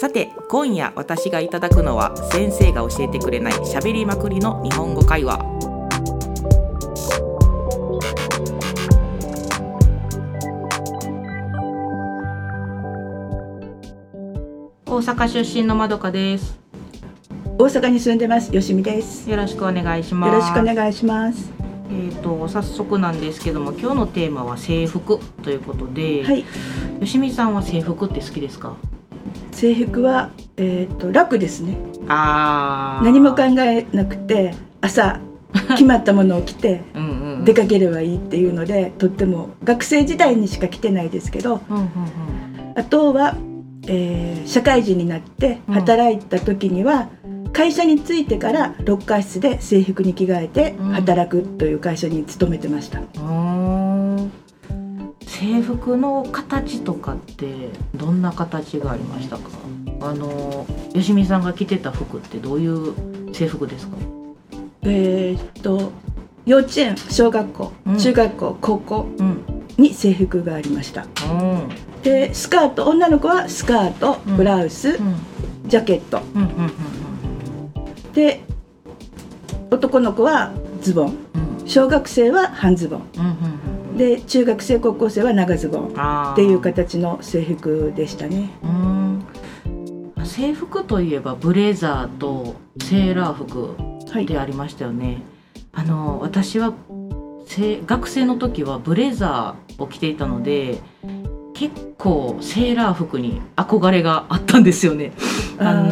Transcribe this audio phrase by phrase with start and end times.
[0.00, 5.38] さて今夜私がいただくのは先生が教えてくれない喋りまくりの日本語会話。
[14.86, 16.58] 大阪出身のまどかです。
[17.58, 19.28] 大阪に住んでますよしみです。
[19.28, 20.32] よろしくお願いします。
[20.32, 21.52] よろしくお願いします。
[21.90, 26.46] えっ、と早速なんですけども今日のテーマは制服ということで、はい。
[27.00, 28.76] よしみさんは制服って好きですか？
[29.60, 31.76] 制服はえっ、と楽ですね。
[32.08, 33.04] あー。
[33.04, 35.20] 何も考えなくて朝
[35.70, 37.44] 決まったものを着て うんうんうん。
[37.44, 41.88] 出かければいいっていうのでとっても学生時代にしか着てないですけどうんうんうん
[42.74, 43.36] あとは、
[43.86, 45.74] えー社会人になってうん。
[45.74, 47.08] 働いた時には、
[47.52, 50.92] 会社に着いてからロッカー室で制服に着替えてうん。
[50.92, 53.49] 働くという会社に勤めてました、うーん
[55.40, 59.44] 制服の形とかってどんな形がありましたか？
[60.02, 63.96] あのよしみさんが着てた服ってどういう制服ですか？
[64.82, 65.92] えーっと
[66.44, 67.98] 幼稚園小学校、うん。
[67.98, 69.42] 中学校高校うん。
[69.78, 71.04] に制服がありました。
[71.04, 71.68] うん。
[72.02, 74.36] でスカート女の子はスカートうん。
[74.36, 75.14] ブラウス、うん。
[75.66, 76.20] ジャケット。
[78.12, 78.42] で
[79.70, 81.16] 男の子はズボン。
[81.64, 83.02] 小学生は半ズボン
[84.00, 88.48] で中学生高校生は長ズボンっていう形の制服でしたね。
[88.62, 89.26] うん。
[90.24, 93.76] 制服といえばブレザーとセーラー服
[94.10, 94.24] はい。
[94.24, 95.20] でありましたよね。
[95.74, 96.72] あの私は
[97.44, 100.78] せ学生の時はブレザーを着ていたので
[101.52, 105.12] 結構セーラー服に憧れがあったんですよね。
[105.58, 105.84] あ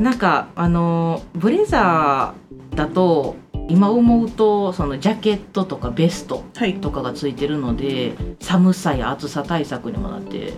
[0.00, 3.36] なんかあのブレザーだと
[3.70, 6.74] 今思うとそのジャケットとかベストはい。
[6.80, 10.54] とかがついてるので寒さや暑さ対策にもなって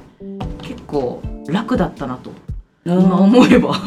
[0.63, 2.33] 結構楽だったなと
[2.85, 3.75] 今思えば。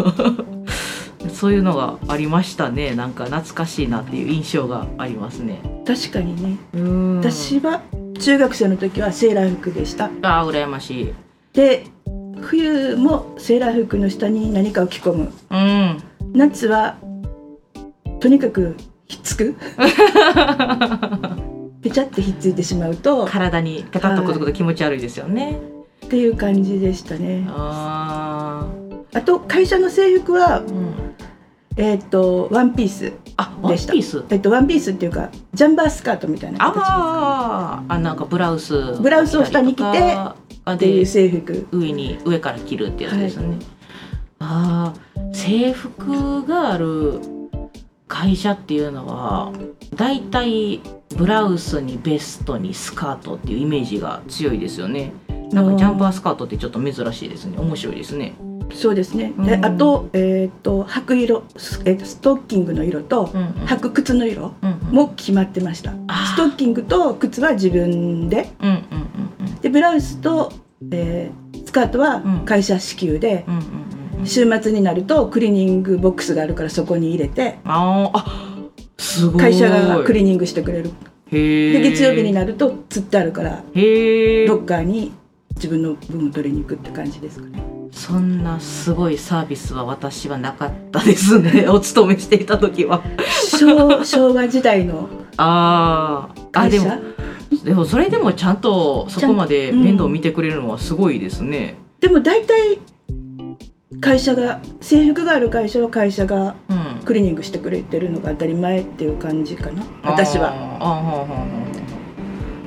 [1.33, 2.93] そういうのがありましたね。
[2.93, 5.59] なんか懐かしいなっていう印象がありますね。
[5.85, 6.57] 確かにね。
[6.73, 7.17] うん。
[7.17, 7.81] 私は
[8.19, 10.11] 中学生の時はセーラー服でした。
[10.21, 11.13] あー羨ましい。
[11.53, 11.87] で
[12.41, 15.33] 冬もセーラー服の下に何かを着込む。
[15.49, 15.97] うん。
[16.33, 16.97] 夏は
[18.19, 18.75] とにかく
[19.07, 19.55] ひっつく？
[21.81, 25.59] ぺちゃってひっついてしまうと体にペタッとくっつくと気持ち悪いですよね、
[26.05, 27.45] っていう感じでしたね。
[27.49, 28.67] あ
[29.13, 31.15] あと会社の制服はー、うん、
[31.77, 34.25] えっ、とワンピースあワンピでしたース？
[34.29, 37.93] えっ、とワンピースっていうかジャンバースカートみたいな形ですあー。
[37.93, 40.17] あなんかブラウスブラウスを下に着て
[40.71, 41.67] っていうで制服。
[41.71, 43.59] 上に上から着るってやつですね、
[44.39, 47.21] ああ制服がある
[48.15, 49.51] 会社っていうのは
[49.93, 50.79] だいたい
[51.17, 55.11] ブラウスにベストにスカートっていうイメージが強いですよね。
[55.51, 57.57] なんかジャンパースカートってちょっと珍しいですね。
[57.57, 58.33] 面白いですね。
[58.73, 59.65] そうですね、でうん。
[59.65, 63.47] あと,、えー、と履く色ス,、えーとストッキングの色とうんうん。
[63.67, 64.95] 履く靴の色うんうん。
[64.95, 66.25] も決まってました、あー。
[66.25, 68.49] ストッキングと靴は自分で。
[68.61, 70.53] うんうんうんでブラウスと、
[70.91, 72.45] えースカートはうん。
[72.45, 79.41] 会社支給で、うんうんうんうん週末になるとクリーニングボックスがあるからそこに入れてあーあすごい。
[79.41, 80.91] 会社がクリーニングしてくれる。
[81.31, 85.11] へえで月曜日になると釣ってあるからへえロッカーに
[85.55, 87.63] 自分の分を取りに行くって感じですかね。
[87.91, 91.67] そんなすごいサービスは私はなかったですね。
[91.71, 93.01] お勤めしていた時は。
[93.57, 96.59] 昭昭和時代のあー。
[96.59, 96.91] あでも
[97.63, 102.79] でもそれでもちゃんとそこまで面倒見てくれるのはすごいですね、でも大体
[104.05, 109.83] 会社が制服がある会社は会社がうん、クリーニングしてくれてるのが当たり前っていう感じかな。
[110.03, 110.51] 私は。
[110.51, 111.81] あーあーはあはあは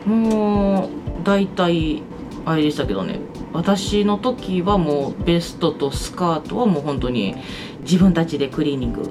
[0.04, 0.90] あもう
[1.22, 2.02] 大体
[2.44, 3.20] あれでしたけどね。
[3.52, 7.36] 私の時はもうベストとスカートはもう本当に
[7.82, 9.08] 自分たちでクリーニング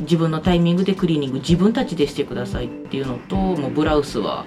[0.00, 4.46] 自分のタイミングでクリーニング自分たちでしてくださいっていうのともうブラウスは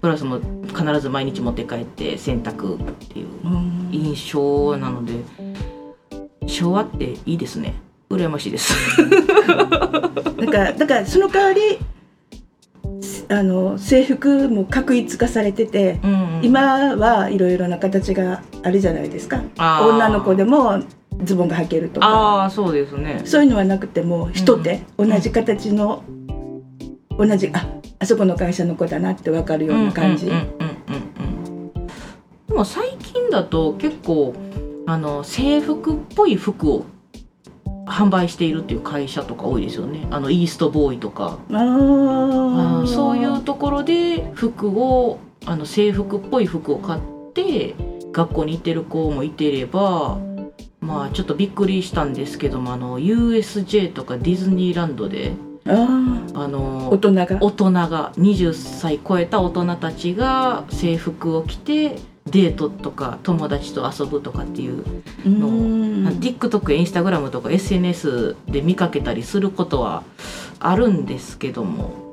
[0.00, 3.88] ブラウスも必ず毎日持って帰って洗濯っていううん。
[3.92, 5.12] 印象なので
[6.46, 7.74] 昭和っていいですね。
[8.10, 8.74] 羨ましいです。
[9.06, 11.78] だからだからその代わり
[13.28, 19.42] あの制服も確一化されててうん今はいろいろな形があるじゃないですか。
[19.56, 20.82] 女の子でも
[21.24, 22.06] ズボンが履けるとか。
[22.06, 23.22] ああそうですね。
[23.24, 26.04] そういうのはなくても一手、うん同じ形の
[27.18, 27.66] 同じあ
[27.98, 31.88] あそこの会社の子だなって分かるような感じ、うんうんうんうんうん。
[32.46, 34.34] でも最近だと結構
[34.86, 36.86] あの制服っぽい服を
[37.86, 40.06] 販売しているっていう会社とか多いですよね。
[40.10, 41.38] あのイーストボーイとか。
[41.50, 42.84] あー。
[42.84, 47.00] あそういうところで服をあの制服っぽい服を買っ
[47.32, 47.74] て
[48.12, 50.18] 学校に行ってる子もいてれば
[50.80, 55.32] まあちょっとびっくりしたんですけどもあの USJ とかディズニーランドで
[55.66, 55.72] あ
[56.34, 57.26] ああの大人が。
[57.40, 64.84] 大人が20歳超えた大人たちが制服を着てデートとか友達と遊ぶとかっていう
[65.24, 66.06] うのを、ん。
[66.20, 70.02] TikTok インスタグラムとか SNS で見かけたりすることは
[70.58, 72.06] あるんですけども。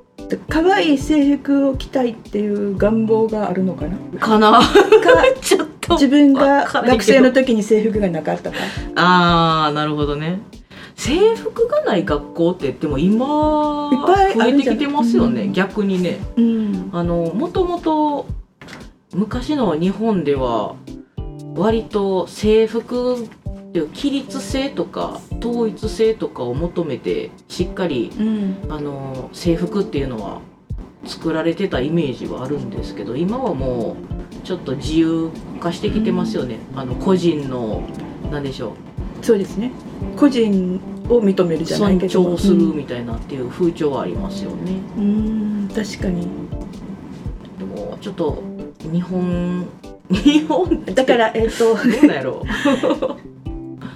[0.50, 3.98] 可愛い制服を着たいっていう願望があるのかな？
[4.20, 4.52] かな？
[4.52, 4.62] か
[5.42, 8.58] ちょっと自分が学生の時に制服がなかったか？
[8.96, 10.40] あーなるほどね。
[10.96, 15.52] 制服がない学校って言っても今いっぱいあ増えてきてますよね、うん。
[15.54, 16.20] 逆にね。
[16.38, 16.90] うん。
[16.94, 18.26] あのもともと
[19.14, 20.76] 昔の日本では
[21.56, 23.28] 割と制服っ
[23.74, 28.56] ていう規律性とか統一性とかを求めてしっかりうん。
[28.70, 30.42] あの制服っていうのは
[31.06, 33.96] 作られてたイメージはあるんですけど今はも
[34.42, 37.84] うちょっと自由化してきてますよね、あの個人の
[38.32, 38.74] 何でしょ
[39.22, 39.72] そうですね。
[40.18, 42.24] 個人を認めるうじゃない尊けど。
[42.34, 45.04] 重するみたいなっていう風潮はありますよね、うん。
[45.04, 45.08] う
[45.66, 45.70] ん。
[45.70, 46.28] 確かに。
[47.58, 48.44] でもちょっと
[48.92, 49.68] 日本。
[50.10, 51.76] 日本だからえっ、と。
[51.76, 52.44] どうなんやろ。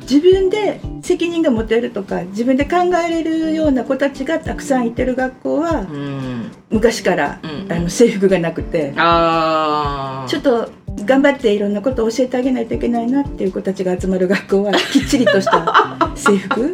[0.10, 6.52] 自分で責任が持てるとか自分で考えれるような子たちがたくさんいてる学校はううん。
[6.70, 7.72] 昔からうん。
[7.72, 8.94] あの制服がなくて。
[8.96, 10.72] ちょっと
[11.06, 16.74] 頑張っていろんなことを教えてあげないといけないなっていう子たちが集まる学校は きっちりとした制服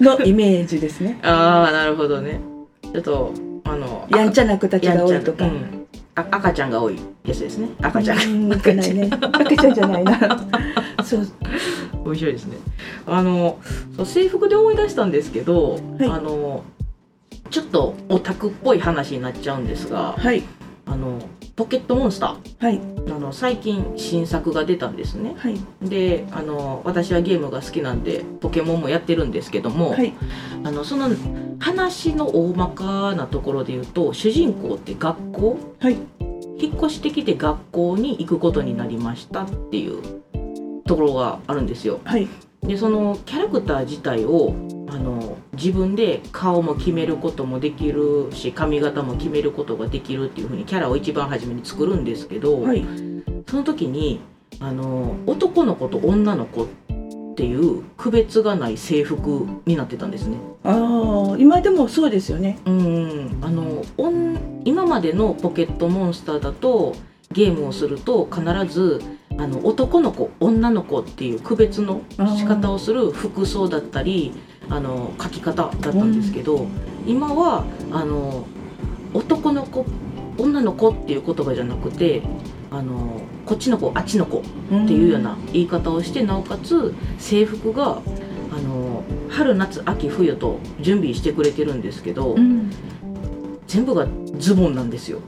[0.00, 1.18] のイメージですね。
[1.22, 2.40] あーなるほどね。
[2.92, 3.32] ちょっと
[3.64, 5.46] あのやんちゃな子たちが多いとか。
[6.20, 7.68] あ赤ちゃんが多いやつですね。
[7.80, 8.18] 赤ちゃん。
[8.18, 9.10] うんじゃないね。
[9.12, 10.46] 赤ちゃんじゃないな。
[11.04, 11.26] そう。
[12.04, 12.56] 面白いですね。
[13.06, 13.58] あの
[13.96, 16.08] そう制服で思い出したんですけど、はい。
[16.08, 16.64] あの
[17.50, 20.42] ちょっとオタクっぽい話になっちゃうんですがはい。
[20.86, 21.18] あの
[21.56, 22.78] ポケットモンスタはい。
[22.78, 25.34] ーあの最近新作が出たんですね。
[25.36, 25.58] はい。
[25.82, 30.12] であの私はゲームが好きなんでポケモンもやってるんですけども、はい。
[30.64, 31.08] あのその
[31.60, 35.58] 話の大まかなところで言うと主人公って学校？
[35.78, 35.96] はい。
[36.58, 40.02] 引っ越してきて学校に行くことになりましたっていう
[40.84, 42.00] ところがあるんですよ。
[42.04, 42.28] はい。
[42.62, 44.54] でそのキャラクター自体を
[44.88, 52.84] あの自分で顔も決めることもできるし髪型も決めることができるっていう風にキャラを一番初めに作るんですけど、はい。
[53.46, 54.20] その時に
[54.58, 56.89] あの男の子と女の子って
[57.44, 60.36] いう区別がない制服になってたんですね。
[60.64, 62.58] ああ今でもそうですよね。
[62.66, 63.82] うんあの
[64.64, 66.94] 今までのポケットモンスターだと
[67.32, 68.42] ゲームをすると必
[68.72, 69.00] ず
[69.38, 72.02] あの男の子女の子っていう区別の
[72.36, 74.32] 仕方をする服装だったり
[74.68, 76.66] あの書き方だったんですけど、
[77.06, 78.46] 今はあの
[79.14, 79.86] 男の子
[80.38, 82.22] 女の子っていう言葉じゃなくて
[82.70, 84.42] あのこっちの子あっちの子っ
[84.86, 88.00] ていうような言い方をしてなおかつ制服が
[88.52, 92.70] あの春夏秋冬と準備してくれてるんですけど、うん。
[93.70, 94.04] 全部が
[94.36, 95.20] ズボンなんですよ。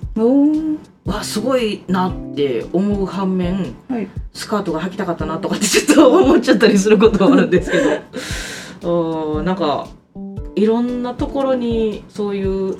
[1.04, 7.78] わすごいなって思う反面はいスカートが履きたかったなとかってちょっと思っちゃったりすることはあるんですけ
[8.80, 9.88] ど うんなんか
[10.54, 12.76] いろんなところにそういう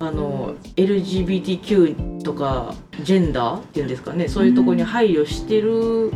[0.00, 4.28] あの LGBTQ とかジェンダーっていうんですかね。
[4.28, 6.12] そういうところに配慮してる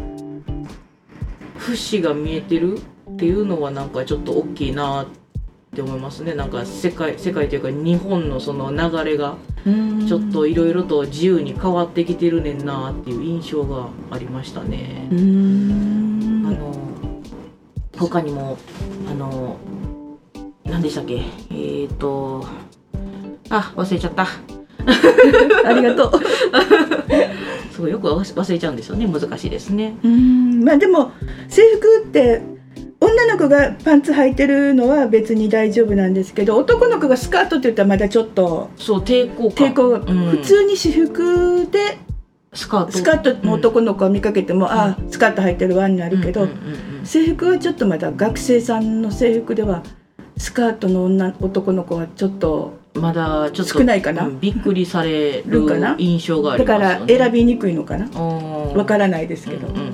[1.57, 2.79] 節が見えてる
[3.11, 5.07] っていうのはなんかちょっと大きいなっ
[5.75, 6.35] て思いますね。
[6.35, 10.07] なんか世界世界というか日本のその流れがうん。
[10.07, 15.09] ちょっといろいろと自由に変わってきてるねんなっていう印象がありましたね。
[15.11, 15.15] う。
[15.15, 16.45] ん。
[16.47, 16.75] あの
[17.97, 18.59] 他にも
[19.09, 19.57] あの
[20.65, 21.15] 何でしたっけ？
[21.51, 22.45] えー、と
[23.53, 24.27] あ忘れちゃった。
[25.65, 26.13] ありがとう。
[27.73, 29.07] すごいよく忘れちゃうんですよね。
[29.07, 29.95] 難しいですね。
[30.03, 30.65] うん。
[30.65, 31.13] まあでも
[31.49, 32.43] 制服って
[33.01, 39.69] 女の子がパンツ履いてるのは別に大丈夫なんですけど男の子がスカートって言ったらまだちょっとそう抵抗感。
[39.69, 40.05] 抵抗が、うん。
[40.31, 41.99] 普通に私服で
[42.55, 42.93] スカート。
[42.93, 46.57] スカートの男の子を見かけても、ああスカート履いてるわになるけど、うんうんうん
[47.05, 49.83] 制服はちょっとまだ学生さんの制服では
[50.37, 54.27] スカートの女男の子はちょっとうんまだちょっと少ないかな？
[54.27, 55.97] うんびっくりされるるかな？
[55.99, 57.19] 印象があだかりますよね。
[57.19, 58.09] ら選びにくいのかな？
[58.21, 59.89] わわからないですけど、うんうんうん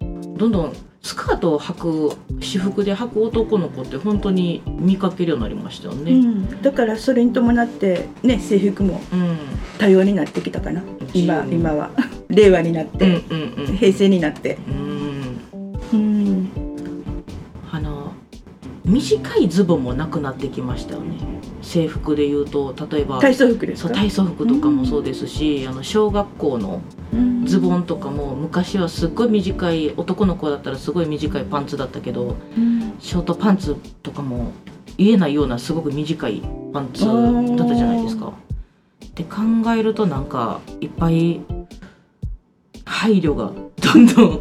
[0.00, 0.36] うんうん。
[0.36, 6.12] どんどんスカートを履く私服で履く男の子って本当に見かけるようになりましたよね。
[6.12, 9.36] うん、だからそれに伴ってね制服もうん。
[9.78, 10.82] 多様になってきたかな？
[11.14, 11.90] 今自由に今は。
[12.28, 13.76] 令和になって、うんうんうん。
[13.78, 14.58] 平成になって。
[14.68, 14.89] うん
[18.90, 21.16] 短いズボンもなくなってきましたよね。
[21.62, 23.88] 制服でいうと例えば体操服ですか？
[23.88, 26.82] そう体操服とかもそうですし、あの小学校の
[27.12, 27.46] うん。
[27.46, 32.94] ズボンとかも昔はすっごい短い男の子だったらすごい短いパンツだったけどうん。
[33.00, 34.52] ショートパンツとかも
[34.98, 36.42] 言えないようなすごく短い
[36.72, 38.32] パンツだったじゃないですか。
[39.04, 39.38] って考
[39.76, 41.40] えるとなんかいっぱい
[42.84, 44.40] 配慮がどんどん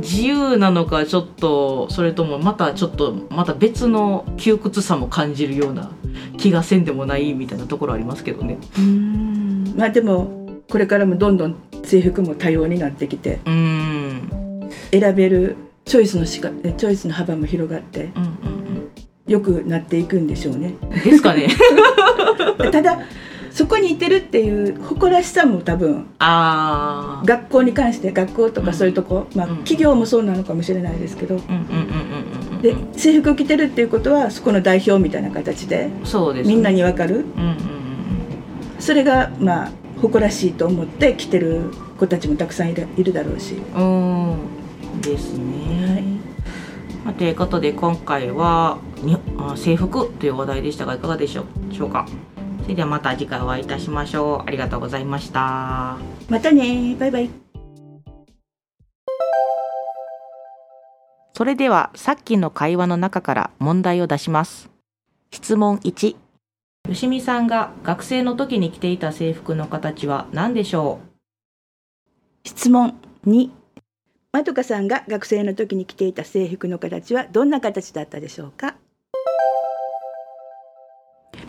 [0.00, 5.90] 自由なのかちょっとそれともまたちょっとまた別の窮屈さも感じるような
[6.38, 8.58] 気がせんでもないみたいなところありますけどね。
[8.78, 18.30] うんまあでもこれからもどんどん制服も多様になってきてうーん選べるチョイスのしかチョイスの幅も広がってうんうん
[19.26, 20.74] 良くなっていくんでしょうね。
[20.82, 21.48] うんですかね。
[22.72, 23.00] ただ
[23.60, 27.26] そこにいてるっていう誇らしさも多分ああ。
[27.26, 29.56] 学校に関して学校とかそういうとこ、まあうん。
[29.58, 31.38] 企業もそうなのかもしれないですけど。
[32.62, 37.16] で制服を着てるっていうことはそこの代表みたいな形でそうです、みんなに分かる。
[37.16, 37.56] うんうんうん
[38.78, 41.64] それがまあ誇らしいと思って着てる
[41.98, 43.56] 子たちもたくさんいるいるだろうし。
[43.76, 44.30] うん。
[44.30, 44.38] うん
[45.02, 46.02] ですね、
[47.04, 52.06] まあということで今回はにあ制服という話題でしたがいかがでしょうしょうか？
[52.62, 54.48] それではまた次回お会いいたしましょう。
[54.48, 55.98] ありがとうございました。
[56.28, 56.94] またね。
[56.98, 57.30] バイバイ。
[61.34, 64.70] それではさっきの会話の中から問題を出します。
[65.32, 66.16] 質問1。
[66.88, 70.98] よしみさんが学生の時に着ていた制服の形は何でしょ
[72.44, 73.50] 質問2
[74.32, 78.76] まどかさんが学生の時に着ていた制服の形はどんな形だったでしょうか？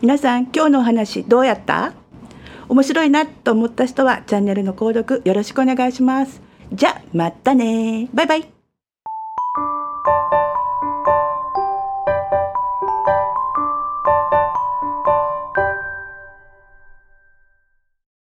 [0.01, 1.93] 皆さん今日のお話どうやった？
[2.67, 6.41] 面白いなと思った人はチャンネルの購読よろしくお願いします。
[6.73, 8.09] じゃまたね。
[8.11, 8.50] バイバイ。